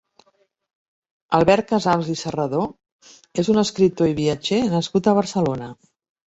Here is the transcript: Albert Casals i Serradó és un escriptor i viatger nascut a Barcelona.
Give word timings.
Albert 1.39 1.69
Casals 1.73 2.09
i 2.15 2.17
Serradó 2.23 2.63
és 3.45 3.53
un 3.55 3.63
escriptor 3.65 4.13
i 4.15 4.19
viatger 4.25 4.61
nascut 4.77 5.15
a 5.15 5.19
Barcelona. 5.23 5.73